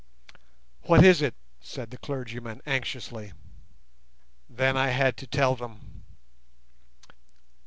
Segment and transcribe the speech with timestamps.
[0.81, 3.33] "What is it?" said the clergyman, anxiously.
[4.49, 6.01] Then I had to tell them.